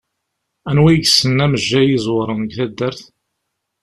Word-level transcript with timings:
Anwa 0.69 0.89
i 0.91 0.95
yessnen 0.97 1.43
amejjay 1.45 1.87
iẓewṛen 1.95 2.39
deg 2.43 2.51
taddart? 2.57 3.01